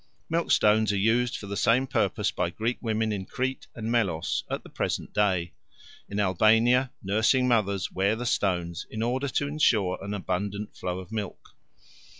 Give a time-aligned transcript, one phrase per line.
[0.31, 4.43] Milk stones are used for the same purpose by Greek women in Crete and Melos
[4.49, 5.53] at the present day;
[6.09, 11.11] in Albania nursing mothers wear the stones in order to ensure an abundant flow of
[11.11, 11.55] milk.